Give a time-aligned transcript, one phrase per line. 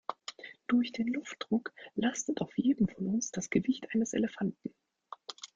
[0.65, 4.73] Durch den Luftdruck lastet auf jedem von uns das Gewicht eines Elefanten.